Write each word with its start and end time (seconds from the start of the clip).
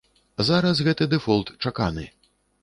Зараз 0.47 0.81
гэты 0.87 1.07
дэфолт 1.11 1.53
чаканы. 1.63 2.09